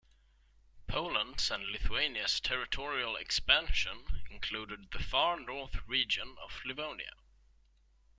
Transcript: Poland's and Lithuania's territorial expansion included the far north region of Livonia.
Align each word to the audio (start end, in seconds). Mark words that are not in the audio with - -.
Poland's 0.87 1.51
and 1.51 1.63
Lithuania's 1.67 2.39
territorial 2.39 3.15
expansion 3.15 4.23
included 4.31 4.89
the 4.89 5.03
far 5.03 5.39
north 5.39 5.75
region 5.87 6.37
of 6.41 6.59
Livonia. 6.65 7.11